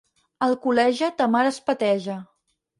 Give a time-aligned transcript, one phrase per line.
[0.45, 2.19] Alcoleja, ta mare es peteja.